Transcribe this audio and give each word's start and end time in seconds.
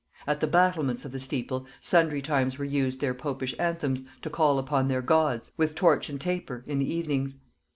At 0.25 0.39
the 0.39 0.47
battlements 0.47 1.05
of 1.05 1.11
the 1.11 1.19
steeple, 1.19 1.67
sundry 1.79 2.23
times 2.23 2.57
were 2.57 2.65
used 2.65 3.01
their 3.01 3.13
popish 3.13 3.53
anthems, 3.59 4.03
to 4.23 4.31
call 4.31 4.57
upon 4.57 4.87
their 4.87 5.03
Gods, 5.03 5.51
with 5.57 5.75
torch 5.75 6.09
and 6.09 6.19
taper, 6.19 6.63
in 6.65 6.79
the 6.79 6.91
evenings. 6.91 7.37